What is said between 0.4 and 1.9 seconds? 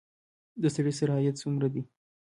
د سړي سر عاید څومره دی؟